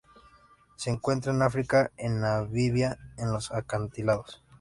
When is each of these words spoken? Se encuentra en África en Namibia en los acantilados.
Se 0.77 0.89
encuentra 0.89 1.31
en 1.31 1.43
África 1.43 1.91
en 1.95 2.21
Namibia 2.21 2.97
en 3.19 3.31
los 3.31 3.51
acantilados. 3.51 4.41